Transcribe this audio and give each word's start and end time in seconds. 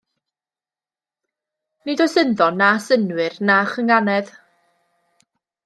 Nid 1.83 2.01
oes 2.05 2.15
ynddo 2.23 2.47
na 2.63 2.71
synnwyr 2.87 3.39
na 3.51 3.61
chynghanedd. 3.73 4.35